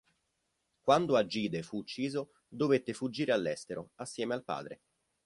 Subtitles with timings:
[0.81, 4.81] Quando Agide fu ucciso, dovette fuggire all'estero assieme al padre.